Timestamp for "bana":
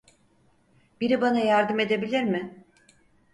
1.21-1.39